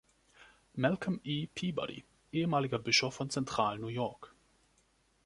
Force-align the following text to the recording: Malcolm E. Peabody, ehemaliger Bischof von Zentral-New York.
Malcolm 0.73 1.19
E. 1.23 1.45
Peabody, 1.45 2.03
ehemaliger 2.33 2.79
Bischof 2.79 3.13
von 3.13 3.29
Zentral-New 3.29 3.89
York. 3.89 4.33